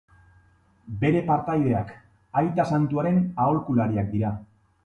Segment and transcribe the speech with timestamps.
[1.03, 1.93] Bere partaideak,
[2.43, 4.37] Aita Santuaren aholkulariak dira.